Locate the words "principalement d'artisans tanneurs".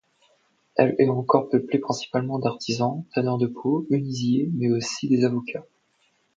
1.77-3.37